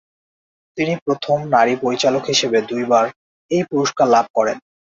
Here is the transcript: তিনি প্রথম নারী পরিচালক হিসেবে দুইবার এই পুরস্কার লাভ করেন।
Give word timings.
তিনি 0.77 0.93
প্রথম 1.05 1.37
নারী 1.55 1.73
পরিচালক 1.83 2.23
হিসেবে 2.31 2.59
দুইবার 2.69 3.05
এই 3.51 3.63
পুরস্কার 3.71 4.05
লাভ 4.09 4.25
করেন। 4.37 4.57